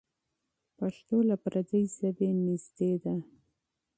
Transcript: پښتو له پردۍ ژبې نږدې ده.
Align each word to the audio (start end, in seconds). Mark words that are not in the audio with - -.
پښتو 0.77 1.17
له 1.29 1.35
پردۍ 1.43 1.83
ژبې 1.97 2.29
نږدې 2.45 2.91
ده. 3.03 3.15